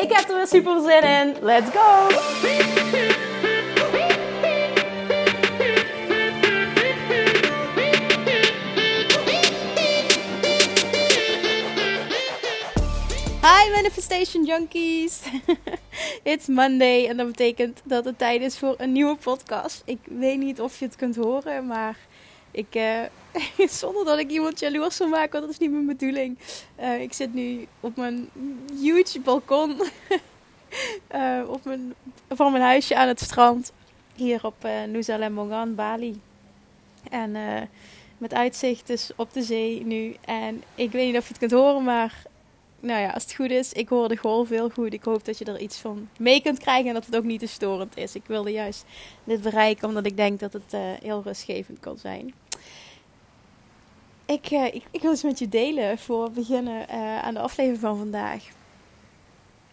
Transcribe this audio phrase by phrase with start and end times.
[0.00, 1.36] Ik heb er weer super zin in.
[1.40, 2.08] Let's go!
[13.42, 15.22] Hi Manifestation Junkies!
[16.22, 19.82] It's Monday en dat betekent dat het tijd is voor een nieuwe podcast.
[19.84, 21.96] Ik weet niet of je het kunt horen, maar
[22.50, 23.02] ik, uh,
[23.80, 26.38] zonder dat ik iemand jaloers wil maken, want dat is niet mijn bedoeling.
[26.80, 28.28] Uh, ik zit nu op mijn
[28.80, 29.82] huge balkon
[31.14, 31.94] uh, op mijn,
[32.28, 33.72] van mijn huisje aan het strand.
[34.14, 36.20] Hier op Nusa Lembongan, Bali.
[37.10, 37.36] En
[38.18, 40.16] met uitzicht dus op de zee nu.
[40.24, 42.22] En ik weet niet of je het kunt horen, maar
[42.80, 44.92] nou ja, als het goed is, ik hoor de golf heel goed.
[44.92, 47.40] Ik hoop dat je er iets van mee kunt krijgen en dat het ook niet
[47.40, 48.14] te storend is.
[48.14, 48.84] Ik wilde juist
[49.24, 52.34] dit bereiken omdat ik denk dat het uh, heel rustgevend kan zijn.
[54.26, 57.40] Ik, uh, ik, ik, wil eens met je delen voor we beginnen uh, aan de
[57.40, 58.44] aflevering van vandaag.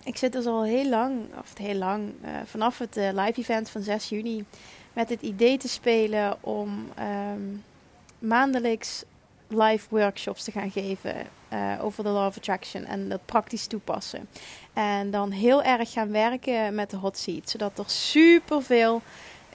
[0.03, 2.13] Ik zit dus al heel lang, of heel lang,
[2.45, 4.45] vanaf het live event van 6 juni
[4.93, 7.63] met het idee te spelen om um,
[8.19, 9.03] maandelijks
[9.47, 11.15] live workshops te gaan geven
[11.53, 14.27] uh, over de Law of Attraction en dat praktisch toepassen.
[14.73, 19.01] En dan heel erg gaan werken met de hot seat, zodat er superveel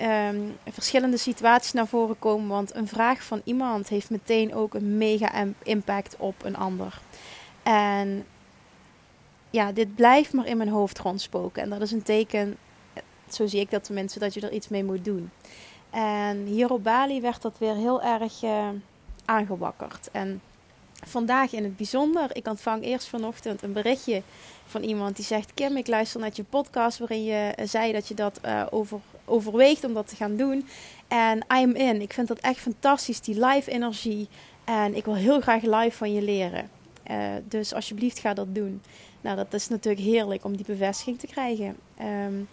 [0.02, 2.48] um, verschillende situaties naar voren komen.
[2.48, 7.00] Want een vraag van iemand heeft meteen ook een mega impact op een ander.
[7.62, 8.26] En
[9.50, 11.62] ja, dit blijft maar in mijn hoofd rondspoken.
[11.62, 12.56] En dat is een teken,
[13.30, 15.30] zo zie ik dat tenminste, dat je er iets mee moet doen.
[15.90, 18.68] En hier op Bali werd dat weer heel erg uh,
[19.32, 20.08] aangewakkerd.
[20.12, 20.40] En
[21.06, 22.36] vandaag in het bijzonder.
[22.36, 24.22] Ik ontvang eerst vanochtend een berichtje
[24.66, 28.08] van iemand die zegt: Kim, ik luister naar je podcast waarin je uh, zei dat
[28.08, 30.66] je dat uh, over, overweegt om dat te gaan doen.
[31.08, 32.00] En I'm in.
[32.00, 34.28] Ik vind dat echt fantastisch, die live energie.
[34.64, 36.70] En ik wil heel graag live van je leren.
[37.10, 37.16] Uh,
[37.48, 38.82] dus alsjeblieft ga dat doen.
[39.20, 41.76] Nou, dat is natuurlijk heerlijk om die bevestiging te krijgen.
[42.26, 42.48] Um,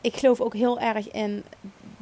[0.00, 1.44] ik geloof ook heel erg in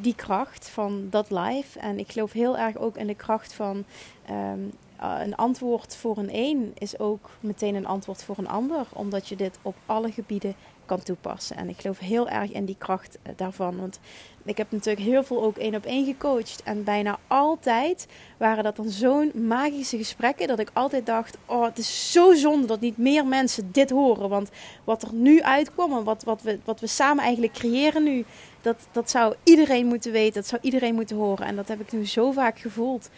[0.00, 1.78] die kracht van dat live.
[1.78, 3.84] En ik geloof heel erg ook in de kracht van
[4.30, 8.86] um, uh, een antwoord voor een een is ook meteen een antwoord voor een ander.
[8.92, 10.54] Omdat je dit op alle gebieden
[10.88, 11.56] kan toepassen.
[11.56, 13.80] En ik geloof heel erg in die kracht uh, daarvan.
[13.80, 13.98] Want
[14.44, 16.62] ik heb natuurlijk heel veel ook één op één gecoacht.
[16.62, 18.06] En bijna altijd
[18.36, 20.48] waren dat dan zo'n magische gesprekken.
[20.48, 24.28] Dat ik altijd dacht: Oh, het is zo zonde dat niet meer mensen dit horen.
[24.28, 24.50] Want
[24.84, 28.24] wat er nu uitkwam en wat, wat, we, wat we samen eigenlijk creëren nu.
[28.60, 30.34] Dat, dat zou iedereen moeten weten.
[30.34, 31.46] Dat zou iedereen moeten horen.
[31.46, 33.10] En dat heb ik nu zo vaak gevoeld.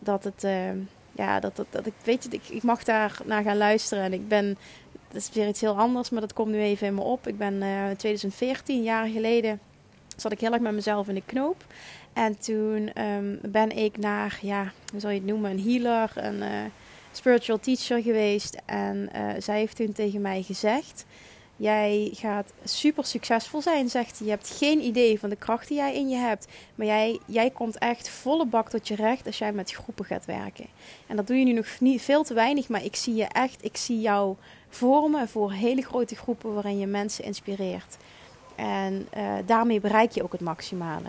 [0.00, 0.44] Dat het.
[0.44, 0.52] Uh,
[1.16, 4.04] ja, dat, dat, dat ik weet je, ik, ik mag daar naar gaan luisteren.
[4.04, 4.58] En ik ben,
[5.16, 7.26] is weer iets heel anders, maar dat komt nu even in me op.
[7.26, 9.60] Ik ben uh, 2014, jaar geleden,
[10.16, 11.64] zat ik heel erg met mezelf in de knoop.
[12.12, 16.36] En toen um, ben ik naar, ja, hoe zou je het noemen, een healer, een
[16.36, 16.48] uh,
[17.12, 18.56] spiritual teacher geweest.
[18.64, 21.04] En uh, zij heeft toen tegen mij gezegd
[21.56, 24.26] Jij gaat super succesvol zijn, zegt hij.
[24.26, 26.46] Je hebt geen idee van de kracht die jij in je hebt.
[26.74, 30.24] Maar jij, jij komt echt volle bak tot je recht als jij met groepen gaat
[30.24, 30.66] werken.
[31.06, 32.68] En dat doe je nu nog niet veel te weinig.
[32.68, 34.36] Maar ik zie je echt, ik zie jou
[34.68, 37.96] vormen voor hele grote groepen waarin je mensen inspireert.
[38.56, 41.08] En uh, daarmee bereik je ook het maximale.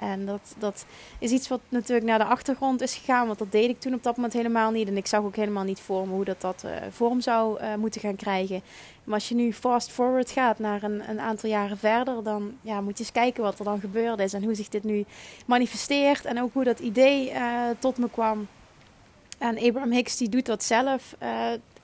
[0.00, 0.86] En dat, dat
[1.18, 3.26] is iets wat natuurlijk naar de achtergrond is gegaan.
[3.26, 4.88] Want dat deed ik toen op dat moment helemaal niet.
[4.88, 7.74] En ik zag ook helemaal niet voor me hoe dat, dat uh, vorm zou uh,
[7.74, 8.62] moeten gaan krijgen.
[9.04, 12.80] Maar als je nu fast forward gaat naar een, een aantal jaren verder, dan ja,
[12.80, 14.32] moet je eens kijken wat er dan gebeurd is.
[14.32, 15.04] En hoe zich dit nu
[15.46, 16.24] manifesteert.
[16.24, 18.46] En ook hoe dat idee uh, tot me kwam.
[19.38, 21.16] En Abraham Hicks die doet dat zelf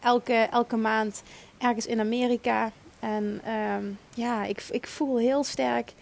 [0.01, 1.23] elke, elke maand
[1.59, 2.73] ergens in Amerika.
[3.01, 3.41] En
[3.77, 5.93] um, ja, ik, ik voel heel sterk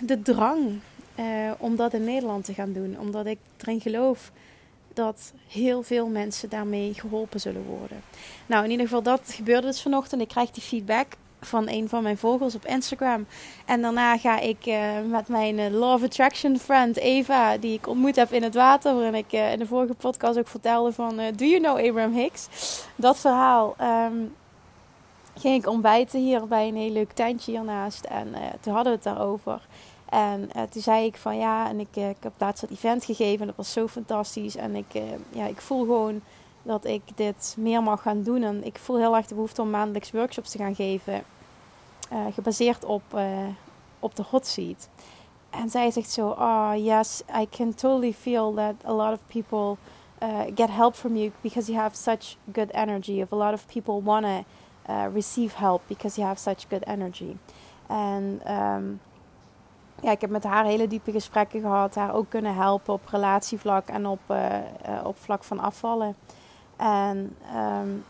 [0.00, 0.80] de drang
[1.18, 2.96] uh, om dat in Nederland te gaan doen.
[3.00, 4.32] Omdat ik erin geloof
[4.92, 8.02] dat heel veel mensen daarmee geholpen zullen worden.
[8.46, 10.22] Nou, in ieder geval, dat gebeurde dus vanochtend.
[10.22, 11.06] Ik krijg die feedback
[11.40, 13.26] van een van mijn vogels op Instagram.
[13.66, 17.86] En daarna ga ik uh, met mijn uh, Law of Attraction friend Eva, die ik
[17.86, 21.44] ontmoet heb in het water, waarin ik in de vorige podcast ook vertelde van Do
[21.44, 22.48] you know Abraham Hicks?
[22.96, 23.76] Dat verhaal.
[23.80, 24.34] Um,
[25.38, 28.04] ging ik ontbijten hier bij een heel leuk tuintje hiernaast.
[28.04, 29.66] En uh, toen hadden we het daarover.
[30.08, 33.04] En uh, toen zei ik van ja, en ik, uh, ik heb laatst dat event
[33.04, 34.56] gegeven en dat was zo fantastisch.
[34.56, 36.20] En ik, ja, ik voel gewoon
[36.62, 38.42] dat ik dit meer mag gaan doen.
[38.42, 41.22] En ik voel heel erg de behoefte om maandelijks workshops te gaan geven.
[42.32, 43.02] Gebaseerd op,
[43.98, 44.88] op de hot seat.
[45.50, 49.76] En zij zegt zo, oh yes, I can totally feel that a lot of people
[50.54, 53.22] get help from you because you have such good energy.
[53.22, 54.44] Of a lot of people want to
[54.90, 57.36] uh, receive help because you have such good energy.
[57.86, 59.00] En um,
[60.00, 61.94] ja, ik heb met haar hele diepe gesprekken gehad.
[61.94, 64.46] Haar ook kunnen helpen op relatievlak en op, uh,
[65.04, 66.16] op vlak van afvallen.
[66.76, 68.04] En um,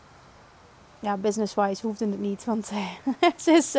[0.99, 2.45] ja, business-wise hoefde het niet.
[2.45, 2.65] Want
[3.43, 3.73] ze is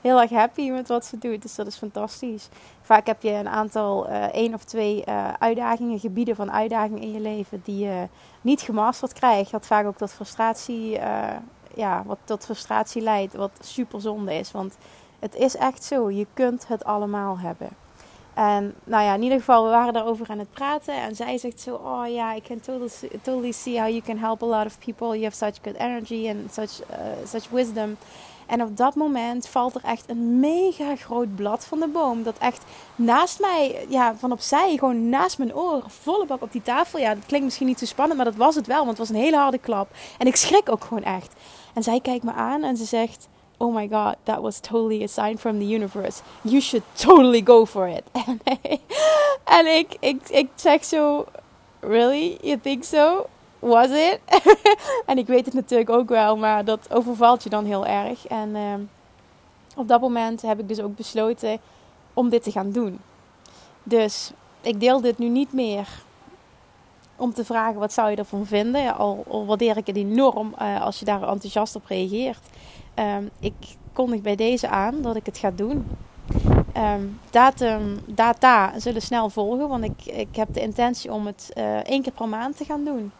[0.00, 1.42] heel erg happy met wat ze doet.
[1.42, 2.48] Dus dat is fantastisch.
[2.80, 5.04] Vaak heb je een aantal, uh, één of twee
[5.38, 8.08] uitdagingen, gebieden van uitdaging in je leven die je
[8.40, 9.50] niet gemasterd krijgt.
[9.50, 10.98] Wat vaak ook tot frustratie,
[11.74, 13.34] ja, wat tot frustratie leidt.
[13.34, 14.52] Wat super zonde is.
[14.52, 14.76] Want
[15.18, 16.10] het is echt zo.
[16.10, 17.68] Je kunt het allemaal hebben.
[18.34, 20.94] En nou ja, in ieder geval, we waren daarover aan het praten.
[20.94, 22.90] En zij zegt zo, oh ja, I can totally,
[23.22, 25.08] totally see how you can help a lot of people.
[25.08, 27.96] You have such good energy and such, uh, such wisdom.
[28.46, 32.22] En op dat moment valt er echt een mega groot blad van de boom.
[32.22, 32.64] Dat echt
[32.96, 36.98] naast mij, ja, van opzij, gewoon naast mijn oor, volle bak op die tafel.
[36.98, 38.84] Ja, dat klinkt misschien niet zo spannend, maar dat was het wel.
[38.84, 39.88] Want het was een hele harde klap.
[40.18, 41.32] En ik schrik ook gewoon echt.
[41.74, 43.28] En zij kijkt me aan en ze zegt
[43.62, 46.22] oh my god, that was totally a sign from the universe.
[46.42, 48.02] You should totally go for it.
[49.58, 51.26] en ik, ik, ik zeg zo,
[51.80, 52.38] really?
[52.40, 53.26] You think so?
[53.62, 54.20] Was it?
[55.06, 58.26] en ik weet het natuurlijk ook wel, maar dat overvalt je dan heel erg.
[58.26, 58.74] En uh,
[59.76, 61.58] op dat moment heb ik dus ook besloten
[62.14, 63.00] om dit te gaan doen.
[63.82, 65.88] Dus ik deel dit nu niet meer
[67.16, 68.96] om te vragen wat zou je ervan vinden.
[68.96, 72.48] Al, al waardeer ik het enorm uh, als je daar enthousiast op reageert.
[72.94, 73.54] Um, ik
[73.92, 75.86] kondig bij deze aan dat ik het ga doen.
[76.76, 81.76] Um, datum, data zullen snel volgen, want ik, ik heb de intentie om het uh,
[81.76, 83.12] één keer per maand te gaan doen.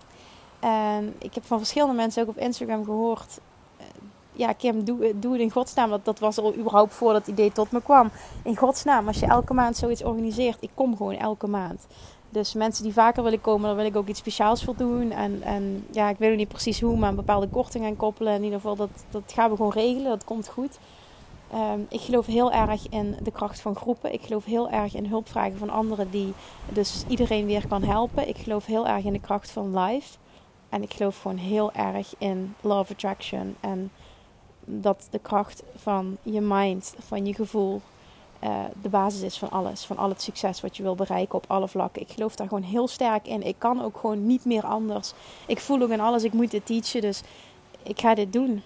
[0.62, 3.40] En ik heb van verschillende mensen ook op Instagram gehoord.
[3.80, 3.86] Uh,
[4.32, 5.90] ja, Kim, doe, doe het in godsnaam.
[5.90, 8.10] Dat, dat was al überhaupt voor dat idee tot me kwam.
[8.42, 11.86] In godsnaam, als je elke maand zoiets organiseert, ik kom gewoon elke maand.
[12.28, 15.10] Dus mensen die vaker willen komen, daar wil ik ook iets speciaals voor doen.
[15.10, 18.34] En, en ja, ik weet nog niet precies hoe, maar een bepaalde korting aan koppelen.
[18.34, 20.10] In ieder geval, dat, dat gaan we gewoon regelen.
[20.10, 20.78] Dat komt goed.
[21.54, 24.12] Um, ik geloof heel erg in de kracht van groepen.
[24.12, 26.32] Ik geloof heel erg in hulpvragen van anderen die
[26.68, 28.28] dus iedereen weer kan helpen.
[28.28, 30.18] Ik geloof heel erg in de kracht van life.
[30.72, 33.56] En ik geloof gewoon heel erg in love attraction.
[33.60, 33.90] En
[34.64, 37.80] dat de kracht van je mind, van je gevoel,
[38.44, 39.84] uh, de basis is van alles.
[39.84, 42.02] Van al het succes wat je wil bereiken op alle vlakken.
[42.02, 43.42] Ik geloof daar gewoon heel sterk in.
[43.42, 45.12] Ik kan ook gewoon niet meer anders.
[45.46, 47.00] Ik voel ook in alles, ik moet dit teachen.
[47.00, 47.22] Dus
[47.82, 48.62] ik ga dit doen.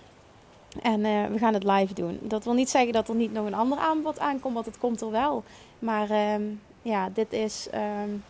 [0.83, 2.19] En uh, we gaan het live doen.
[2.23, 5.01] Dat wil niet zeggen dat er niet nog een ander aanbod aankomt, want het komt
[5.01, 5.45] er wel.
[5.79, 6.35] Maar uh,
[6.83, 8.25] ja, dit is um,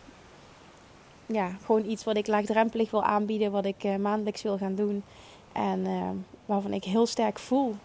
[1.27, 5.03] ja, gewoon iets wat ik laagdrempelig wil aanbieden, wat ik uh, maandelijks wil gaan doen.
[5.51, 6.15] En ehm,
[6.45, 7.75] waarvan ik heel sterk voel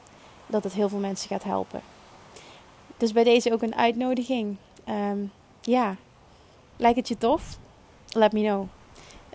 [0.46, 1.80] dat het heel veel mensen gaat helpen.
[2.96, 4.56] Dus bij deze ook een uitnodiging.
[4.88, 5.96] Um, ja,
[6.76, 7.58] lijkt het je tof?
[8.08, 8.66] Let me know.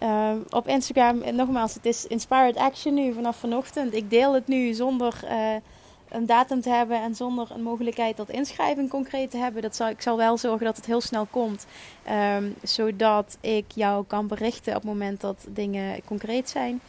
[0.03, 3.93] Um, op Instagram, en nogmaals, het is Inspired Action nu vanaf vanochtend.
[3.93, 5.19] Ik deel het nu zonder
[6.09, 9.61] een datum te hebben en zonder een mogelijkheid tot inschrijving concreet te hebben.
[9.61, 11.65] Dat zal, ik zal wel zorgen dat het heel snel komt,
[12.35, 16.81] um, zodat ik jou kan berichten op het moment dat dingen concreet zijn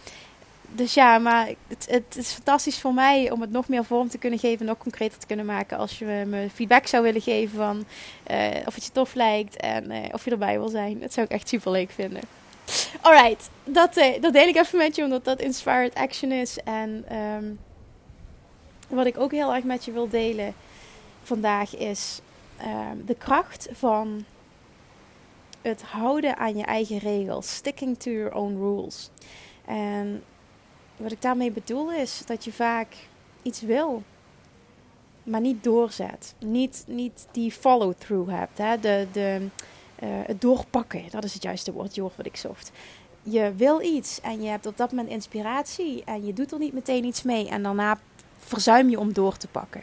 [0.72, 4.18] dus ja, maar het, het, is fantastisch voor mij om het nog meer vorm te
[4.18, 5.78] kunnen geven, nog concreter te kunnen maken.
[5.78, 7.84] Als je me feedback zou willen geven van
[8.30, 11.00] uh, of het je tof lijkt en uh, of je erbij wil zijn.
[11.00, 12.22] Dat zou ik echt super leuk vinden.
[13.00, 16.58] Alright, dat, uh, dat deel ik even met je, omdat dat inspired action is.
[16.64, 17.58] En um,
[18.88, 20.54] wat ik ook heel erg met je wil delen
[21.22, 22.20] vandaag is
[22.60, 24.24] um, de kracht van
[25.62, 27.54] het houden aan je eigen regels.
[27.54, 29.10] Sticking to your own rules.
[29.64, 30.22] En
[30.96, 32.94] wat ik daarmee bedoel is dat je vaak
[33.42, 34.02] iets wil,
[35.22, 36.34] maar niet doorzet.
[36.38, 38.58] Niet, niet die follow-through hebt.
[38.58, 38.78] Hè?
[38.78, 39.46] De, de,
[40.02, 42.70] uh, het doorpakken, dat is het juiste woord, woord wat ik zocht.
[43.22, 46.72] Je wil iets en je hebt op dat moment inspiratie en je doet er niet
[46.72, 47.48] meteen iets mee.
[47.48, 47.98] En daarna
[48.38, 49.80] verzuim je om door te pakken.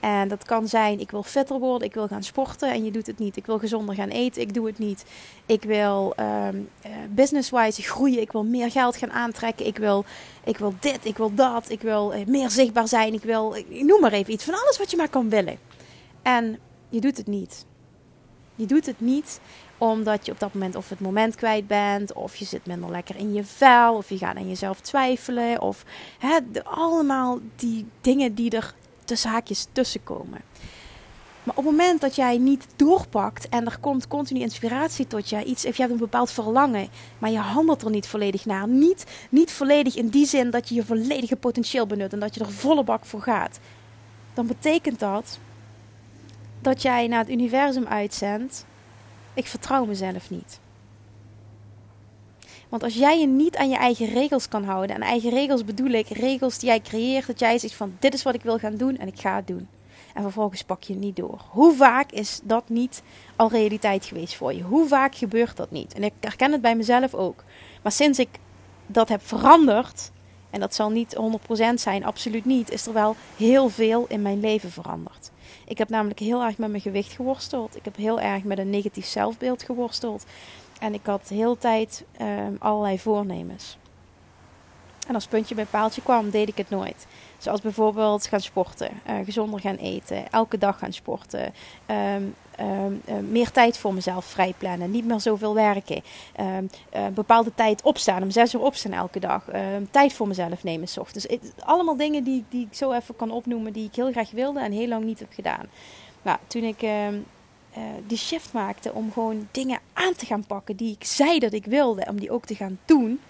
[0.00, 3.06] En dat kan zijn, ik wil fitter worden, ik wil gaan sporten en je doet
[3.06, 3.36] het niet.
[3.36, 5.04] Ik wil gezonder gaan eten, ik doe het niet.
[5.46, 6.68] Ik wil um,
[7.10, 10.04] business-wise groeien, ik wil meer geld gaan aantrekken, ik wil,
[10.44, 13.82] ik wil dit, ik wil dat, ik wil uh, meer zichtbaar zijn, ik wil, ik
[13.84, 15.58] noem maar even iets, van alles wat je maar kan willen.
[16.22, 16.58] En
[16.88, 17.66] je doet het niet.
[18.54, 19.40] Je doet het niet
[19.78, 23.16] omdat je op dat moment of het moment kwijt bent, of je zit minder lekker
[23.16, 25.84] in je vel, of je gaat aan jezelf twijfelen, of
[26.18, 30.40] hè, allemaal die dingen die er tussen haakjes tussenkomen.
[31.46, 35.44] Maar op het moment dat jij niet doorpakt en er komt continu inspiratie tot je,
[35.44, 38.68] iets, of je hebt een bepaald verlangen, maar je handelt er niet volledig naar.
[38.68, 42.40] Niet, niet volledig in die zin dat je je volledige potentieel benut en dat je
[42.40, 43.58] er volle bak voor gaat.
[44.34, 45.38] Dan betekent dat
[46.60, 48.66] dat jij naar het universum uitzendt:
[49.36, 50.60] ik vertrouw mezelf niet.
[52.68, 55.90] Want als jij je niet aan je eigen regels kan houden, en eigen regels bedoel
[55.90, 58.76] ik regels die jij creëert, dat jij zegt van dit is wat ik wil gaan
[58.76, 59.68] doen en ik ga het doen.
[60.14, 61.40] En vervolgens pak je het niet door.
[61.50, 63.02] Hoe vaak is dat niet
[63.36, 64.62] al realiteit geweest voor je?
[64.62, 65.94] Hoe vaak gebeurt dat niet?
[65.94, 67.44] En ik herken het bij mezelf ook.
[67.82, 68.28] Maar sinds ik
[68.86, 70.10] dat heb veranderd,
[70.50, 74.40] en dat zal niet 100% zijn, absoluut niet, is er wel heel veel in mijn
[74.40, 75.30] leven veranderd.
[75.66, 77.76] Ik heb namelijk heel erg met mijn gewicht geworsteld.
[77.76, 80.24] Ik heb heel erg met een negatief zelfbeeld geworsteld.
[80.80, 83.78] En ik had heel tijd ehm, allerlei voornemens.
[85.06, 87.06] En als puntje bij paaltje kwam, deed ik het nooit.
[87.38, 91.52] Zoals bijvoorbeeld gaan sporten, uh, gezonder gaan eten, elke dag gaan sporten,
[91.86, 92.22] ehm,
[92.56, 96.02] ehm, eh, meer tijd voor mezelf vrijplannen, niet meer zoveel werken,
[96.40, 96.70] um,
[97.14, 99.44] bepaalde tijd opstaan, om zes uur opstaan elke dag,
[99.90, 101.26] tijd voor mezelf nemen s ochtends.
[101.64, 104.72] allemaal dingen die, die ik zo even kan opnoemen, die ik heel graag wilde en
[104.72, 105.66] heel lang niet heb gedaan.
[106.22, 106.86] Nou, toen ik
[108.06, 111.64] die shift maakte om gewoon dingen aan te gaan pakken die ik zei dat ik
[111.64, 113.20] wilde, om die ook te gaan doen,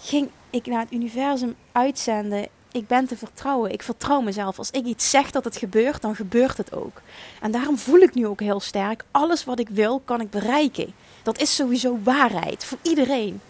[0.00, 3.72] ging ik naar het universum uitzenden ik ben te vertrouwen.
[3.72, 4.58] Ik vertrouw mezelf.
[4.58, 7.00] Als ik iets zeg dat het gebeurt, dan gebeurt het ook.
[7.40, 10.94] En daarom voel ik nu ook heel sterk: alles wat ik wil, kan ik bereiken.
[11.22, 13.40] Dat is sowieso waarheid voor iedereen.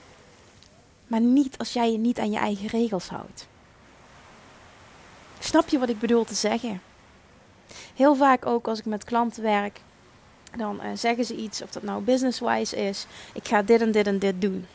[1.06, 3.46] Maar niet als jij je niet aan je eigen regels houdt.
[5.38, 6.82] Snap je wat ik bedoel te zeggen?
[7.94, 9.80] Heel vaak ook als ik met klanten werk,
[10.56, 14.06] dan uh, zeggen ze iets, of dat nou business-wise is: ik ga dit en dit
[14.06, 14.66] en dit doen.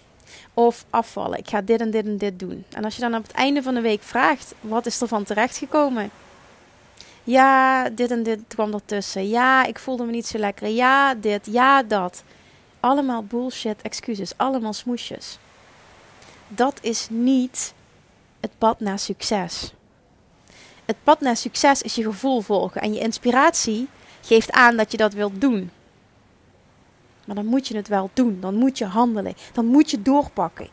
[0.53, 1.38] Of afvallen.
[1.38, 2.65] Ik ga dit en dit en dit doen.
[2.69, 5.24] En als je dan op het einde van de week vraagt: wat is er van
[5.24, 6.10] terechtgekomen?
[7.24, 9.29] Ja, dit en dit kwam ertussen.
[9.29, 10.67] Ja, ik voelde me niet zo lekker.
[10.67, 11.46] Ja, dit.
[11.46, 12.24] Ja, dat.
[12.79, 14.34] Allemaal bullshit excuses.
[14.38, 15.38] Allemaal smoesjes.
[16.48, 17.74] Dat is niet
[18.39, 19.74] het pad naar succes.
[20.86, 22.81] Het pad naar succes is je gevoel volgen.
[22.81, 23.88] En je inspiratie
[24.22, 25.72] geeft aan dat je dat wilt doen.
[27.27, 28.38] Maar dan moet je het wel doen.
[28.39, 29.34] Dan moet je handelen.
[29.53, 30.67] Dan moet je doorpakken.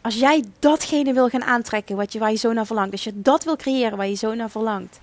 [0.00, 2.92] Als jij datgene wil gaan aantrekken wat je, waar je zo naar verlangt.
[2.92, 5.00] Als je dat wil creëren waar je zo naar verlangt.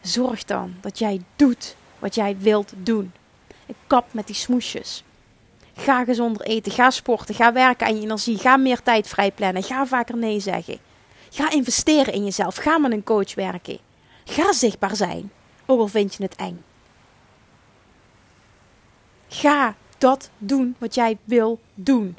[0.00, 3.12] Zorg dan dat jij doet wat jij wilt doen.
[3.66, 5.04] Ik kap met die smoesjes.
[5.76, 6.72] Ga gezonder eten.
[6.72, 7.34] Ga sporten.
[7.34, 8.38] Ga werken aan je energie.
[8.38, 9.62] Ga meer tijd vrijplannen.
[9.62, 10.78] Ga vaker nee zeggen.
[11.30, 12.56] Ga investeren in jezelf.
[12.56, 13.78] Ga met een coach werken.
[14.24, 15.30] Ga zichtbaar zijn.
[15.66, 16.62] Ook al vind je het eng.
[19.28, 22.16] Ga dat doen wat jij wil doen.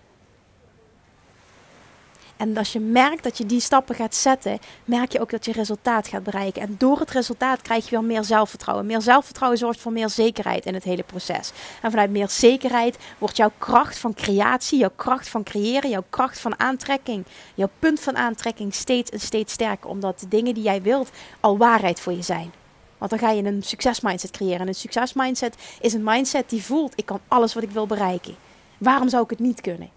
[2.37, 5.51] En als je merkt dat je die stappen gaat zetten, merk je ook dat je
[5.51, 6.61] resultaat gaat bereiken.
[6.61, 8.85] En door het resultaat krijg je weer meer zelfvertrouwen.
[8.85, 11.51] Meer zelfvertrouwen zorgt voor meer zekerheid in het hele proces.
[11.81, 16.39] En vanuit meer zekerheid wordt jouw kracht van creatie, jouw kracht van creëren, jouw kracht
[16.39, 17.25] van aantrekking,
[17.55, 19.89] jouw punt van aantrekking steeds en steeds sterker.
[19.89, 22.64] Omdat de dingen die jij wilt al waarheid voor je zijn.
[22.97, 24.59] Want dan ga je een succesmindset creëren.
[24.59, 28.35] En een succesmindset is een mindset die voelt: ik kan alles wat ik wil bereiken.
[28.77, 29.89] Waarom zou ik het niet kunnen?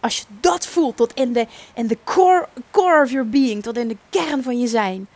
[0.00, 3.88] Als je dat voelt tot in de, in core, core of your being, tot in
[3.88, 5.08] de kern van je zijn,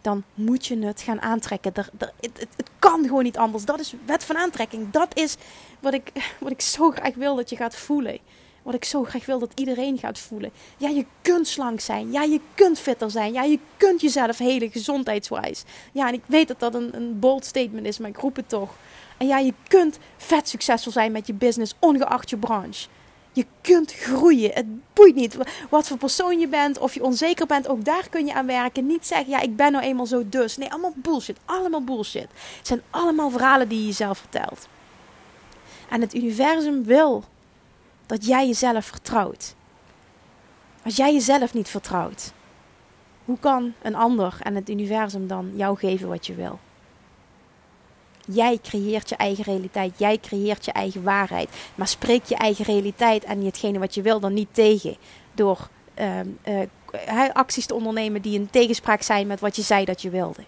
[0.00, 1.74] dan moet je het gaan aantrekken.
[1.74, 3.64] Er, het, het, het, kan gewoon niet anders.
[3.64, 4.90] Dat is wet van aantrekking.
[4.90, 5.36] Dat is
[5.80, 8.18] wat ik, wat ik zo graag wil dat je gaat voelen.
[8.70, 10.50] Wat ik zo graag wil dat iedereen gaat voelen.
[10.76, 12.12] Ja, je kunt slank zijn.
[12.12, 13.32] Ja, je kunt fitter zijn.
[13.32, 15.64] Ja, je kunt jezelf helen gezondheidswijs.
[15.92, 18.48] Ja, en ik weet dat dat een, een bold statement is, maar ik roep het
[18.48, 18.74] toch.
[19.16, 22.88] En ja, je kunt vet succesvol zijn met je business, ongeacht je branche.
[23.32, 24.50] Je kunt groeien.
[24.52, 25.36] Het boeit niet
[25.70, 27.68] wat voor persoon je bent, of je onzeker bent.
[27.68, 28.86] Ook daar kun je aan werken.
[28.86, 30.56] Niet zeggen, ja, ik ben nou eenmaal zo dus.
[30.56, 31.36] Nee, allemaal bullshit.
[31.44, 32.28] Allemaal bullshit.
[32.56, 34.68] Het zijn allemaal verhalen die je jezelf vertelt.
[35.88, 37.24] En het universum wil
[38.10, 39.54] dat jij jezelf vertrouwt.
[40.84, 42.32] Als jij jezelf niet vertrouwt,
[43.24, 46.58] hoe kan een ander en het universum dan jou geven wat je wil?
[48.26, 51.50] Jij creëert je eigen realiteit, jij creëert je eigen waarheid.
[51.74, 54.96] Maar spreek je eigen realiteit en hetgene wat je wil dan niet tegen
[55.32, 60.02] door uh, uh, acties te ondernemen die in tegenspraak zijn met wat je zei dat
[60.02, 60.44] je wilde.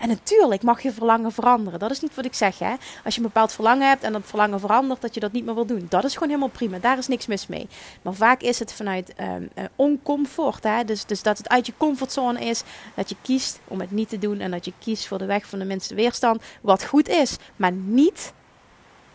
[0.00, 1.78] En natuurlijk mag je verlangen veranderen.
[1.78, 2.58] Dat is niet wat ik zeg.
[2.58, 2.74] Hè?
[3.04, 5.54] Als je een bepaald verlangen hebt en dat verlangen verandert, dat je dat niet meer
[5.54, 5.86] wil doen.
[5.88, 6.78] Dat is gewoon helemaal prima.
[6.78, 7.68] Daar is niks mis mee.
[8.02, 10.62] Maar vaak is het vanuit um, uh, oncomfort.
[10.62, 10.84] Hè?
[10.84, 12.62] Dus, dus dat het uit je comfortzone is.
[12.94, 14.40] Dat je kiest om het niet te doen.
[14.40, 16.42] En dat je kiest voor de weg van de minste weerstand.
[16.60, 17.36] Wat goed is.
[17.56, 18.32] Maar niet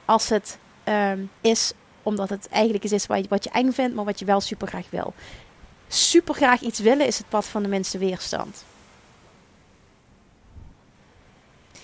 [0.06, 4.06] als het um, is omdat het eigenlijk is wat je, wat je eng vindt, maar
[4.06, 5.14] wat je wel super graag wil.
[5.88, 8.64] Super graag iets willen is het pad van de minste weerstand.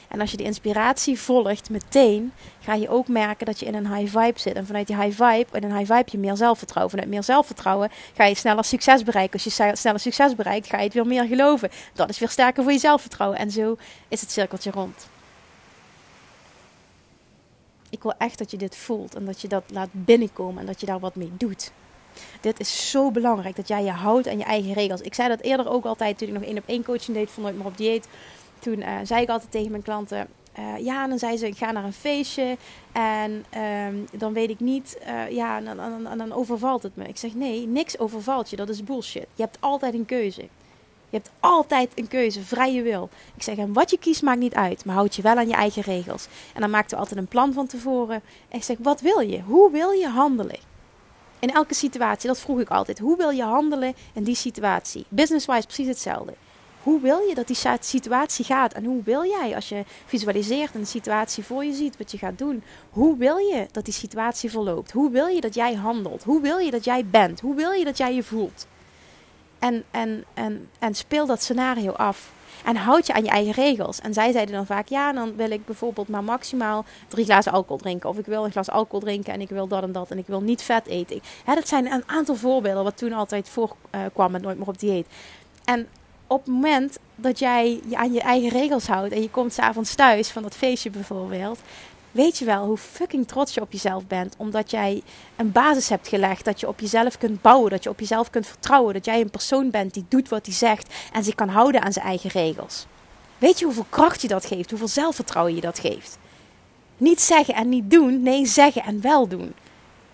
[0.07, 3.95] En als je die inspiratie volgt meteen, ga je ook merken dat je in een
[3.95, 4.53] high vibe zit.
[4.53, 6.91] En vanuit die high vibe, in een high vibe je meer zelfvertrouwen.
[6.91, 9.33] Vanuit meer zelfvertrouwen ga je sneller succes bereiken.
[9.33, 11.69] Als je sneller succes bereikt, ga je het weer meer geloven.
[11.93, 13.39] Dat is weer sterker voor je zelfvertrouwen.
[13.39, 15.07] En zo is het cirkeltje rond.
[17.89, 20.79] Ik wil echt dat je dit voelt en dat je dat laat binnenkomen en dat
[20.79, 21.71] je daar wat mee doet.
[22.41, 25.01] Dit is zo belangrijk dat jij je houdt aan je eigen regels.
[25.01, 27.57] Ik zei dat eerder ook altijd toen ik nog één op één coaching deed vanuit
[27.57, 28.07] maar op dieet.
[28.59, 30.27] Toen uh, zei ik altijd tegen mijn klanten:
[30.59, 32.57] uh, ja, dan zei ze: ik ga naar een feestje
[32.91, 33.45] en
[33.87, 37.07] um, dan weet ik niet, uh, ja, en dan, dan, dan, overvalt het me.
[37.07, 39.27] Ik zeg: nee, niks overvalt je, dat is bullshit.
[39.35, 40.41] Je hebt altijd een keuze.
[41.09, 43.09] Je hebt altijd een keuze, vrije wil.
[43.35, 45.53] Ik zeg: en wat je kiest maakt niet uit, maar houd je wel aan je
[45.53, 46.27] eigen regels.
[46.53, 48.21] En dan maakten we altijd een plan van tevoren.
[48.49, 49.41] En ik zeg: wat wil je?
[49.41, 50.59] Hoe wil je handelen?
[51.39, 52.99] In elke situatie, dat vroeg ik altijd.
[52.99, 55.05] Hoe wil je handelen in die situatie?
[55.09, 56.33] Business-wise precies hetzelfde.
[56.87, 58.73] Hoe wil je dat die situatie gaat?
[58.73, 62.17] En hoe wil jij, als je visualiseert en de situatie voor je ziet, wat je
[62.17, 64.91] gaat doen, hoe wil je dat die situatie verloopt?
[64.91, 66.23] Hoe wil je dat jij handelt?
[66.23, 67.39] Hoe wil je dat jij bent?
[67.39, 68.67] Hoe wil je dat jij je voelt?
[69.59, 72.31] En, en, en, en speel dat scenario af.
[72.65, 73.99] En houd je aan je eigen regels.
[73.99, 77.77] En zij zeiden dan vaak: ja, dan wil ik bijvoorbeeld maar maximaal drie glazen alcohol
[77.77, 78.09] drinken.
[78.09, 80.11] Of ik wil een glas alcohol drinken en ik wil dat en dat.
[80.11, 81.21] En ik wil niet vet eten.
[81.45, 85.07] Dat zijn een aantal voorbeelden wat toen altijd voorkwam uh, met Nooit meer op dieet.
[85.65, 85.87] En
[86.27, 89.95] op het moment dat jij je aan je eigen regels houdt en je komt s'avonds
[89.95, 91.59] thuis van dat feestje bijvoorbeeld,
[92.11, 94.35] weet je wel hoe fucking trots je op jezelf bent.
[94.37, 95.01] Omdat jij
[95.35, 98.47] een basis hebt gelegd, dat je op jezelf kunt bouwen, dat je op jezelf kunt
[98.47, 101.81] vertrouwen, dat jij een persoon bent die doet wat hij zegt en zich kan houden
[101.81, 102.85] aan zijn eigen regels.
[103.37, 106.17] Weet je hoeveel kracht je dat geeft, hoeveel zelfvertrouwen je dat geeft?
[106.97, 109.53] Niet zeggen en niet doen, nee, zeggen en wel doen.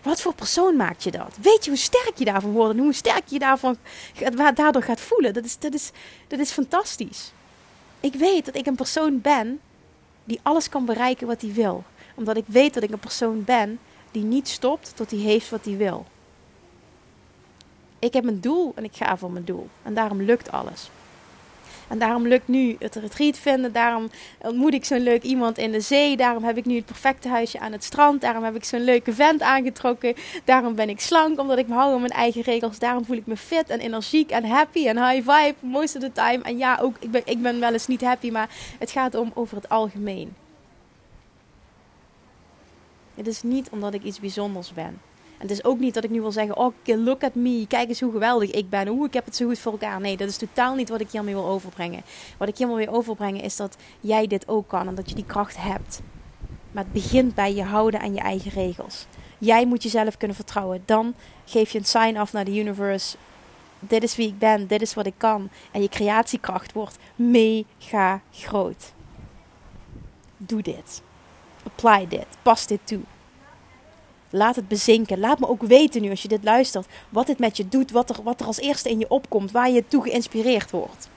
[0.03, 1.37] Wat voor persoon maakt je dat?
[1.41, 3.77] Weet je hoe sterk je daarvan wordt en hoe sterk je daarvan,
[4.53, 5.33] daardoor gaat voelen?
[5.33, 5.91] Dat is, dat, is,
[6.27, 7.31] dat is fantastisch.
[7.99, 9.59] Ik weet dat ik een persoon ben
[10.23, 11.83] die alles kan bereiken wat hij wil.
[12.15, 13.79] Omdat ik weet dat ik een persoon ben
[14.11, 16.05] die niet stopt tot hij heeft wat hij wil.
[17.99, 19.69] Ik heb een doel en ik ga voor mijn doel.
[19.83, 20.89] En daarom lukt alles.
[21.87, 23.71] En daarom lukt nu het retreat vinden.
[23.71, 24.09] Daarom
[24.41, 26.17] ontmoet ik zo'n leuk iemand in de zee.
[26.17, 28.21] Daarom heb ik nu het perfecte huisje aan het strand.
[28.21, 30.13] Daarom heb ik zo'n leuke vent aangetrokken.
[30.43, 32.79] Daarom ben ik slank, omdat ik me hou aan mijn eigen regels.
[32.79, 36.11] Daarom voel ik me fit en energiek en happy en high vibe most of the
[36.11, 36.39] time.
[36.43, 39.31] En ja, ook ik ben, ik ben wel eens niet happy, maar het gaat om
[39.33, 40.35] over het algemeen.
[43.15, 45.01] Het is niet omdat ik iets bijzonders ben
[45.43, 47.65] het is ook niet dat ik nu wil zeggen: Oh, look at me.
[47.67, 48.87] Kijk eens hoe geweldig ik ben.
[48.87, 50.01] Oeh, ik heb het zo goed voor elkaar.
[50.01, 52.01] Nee, dat is totaal niet wat ik hiermee wil overbrengen.
[52.37, 55.25] Wat ik hiermee wil overbrengen is dat jij dit ook kan en dat je die
[55.25, 56.01] kracht hebt.
[56.71, 59.05] Maar het begint bij je houden aan je eigen regels.
[59.37, 60.83] Jij moet jezelf kunnen vertrouwen.
[60.85, 61.13] Dan
[61.45, 63.17] geef je een sign af naar de universe.
[63.79, 65.49] Dit is wie ik ben, dit is wat ik kan.
[65.71, 68.93] En je creatiekracht wordt mega groot.
[70.37, 71.01] Doe dit.
[71.63, 72.27] Apply dit.
[72.41, 73.01] Pas dit toe.
[74.35, 75.19] Laat het bezinken.
[75.19, 76.87] Laat me ook weten nu als je dit luistert.
[77.09, 77.91] Wat dit met je doet.
[77.91, 79.51] Wat er, wat er als eerste in je opkomt.
[79.51, 81.09] Waar je toe geïnspireerd wordt.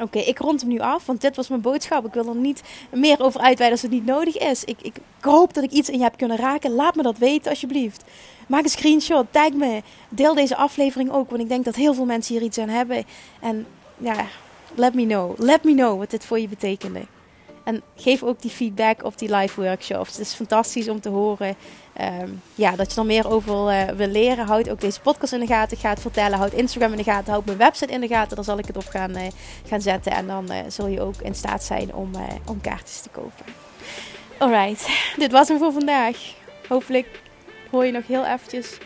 [0.00, 2.06] Oké, ik rond hem nu af, want dit was mijn boodschap.
[2.06, 4.64] Ik wil er niet meer over uitweiden als het niet nodig is.
[4.64, 6.74] Ik, ik, hoop dat ik iets in je heb kunnen raken.
[6.74, 8.04] Laat me dat weten, alsjeblieft.
[8.48, 9.82] Maak een screenshot, tag me.
[10.08, 13.04] Deel deze aflevering ook, want ik denk dat heel veel mensen hier iets aan hebben.
[13.40, 13.66] En
[13.98, 14.26] ja,
[14.74, 15.38] let me know.
[15.38, 17.00] Let me know wat dit voor je betekende.
[17.66, 20.10] En geef ook die feedback op die live workshops.
[20.10, 21.56] Het is fantastisch om te horen
[21.92, 24.46] ehm, ja, dat je er meer over wil, uh, wil, leren.
[24.46, 25.76] Houd ook deze podcast in de gaten.
[25.76, 26.38] Ga het vertellen.
[26.38, 27.32] Houd Instagram in de gaten.
[27.32, 28.36] Houd mijn website in de gaten.
[28.36, 29.22] Daar zal ik het op gaan, uh,
[29.66, 30.12] gaan zetten.
[30.12, 32.10] En dan uh, zul je ook in staat zijn om,
[32.46, 33.44] om kaartjes te kopen.
[34.38, 36.16] Alright, dit was hem voor vandaag.
[36.68, 37.20] Hopelijk
[37.70, 38.78] hoor je nog heel eventjes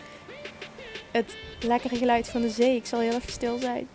[1.11, 2.77] het lekkere geluid van de zee.
[2.77, 3.89] Ik zal heel even stil zijn.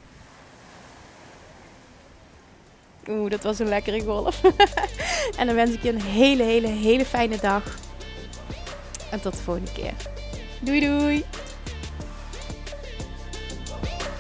[3.10, 4.41] Oeh, dat was een lekkere golf.
[5.39, 7.63] en dan wens ik je een hele, hele, hele fijne dag.
[9.12, 9.94] En tot de volgende keer.
[10.62, 11.26] Doei doei!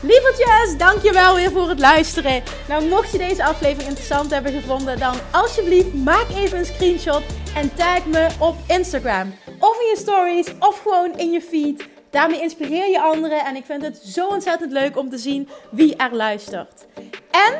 [0.01, 2.43] Lievertjes, dankjewel weer voor het luisteren.
[2.67, 7.23] Nou, mocht je deze aflevering interessant hebben gevonden, dan alsjeblieft maak even een screenshot
[7.55, 9.33] en tag me op Instagram.
[9.59, 11.87] Of in je stories, of gewoon in je feed.
[12.09, 15.95] Daarmee inspireer je anderen en ik vind het zo ontzettend leuk om te zien wie
[15.95, 16.85] er luistert.
[17.31, 17.59] En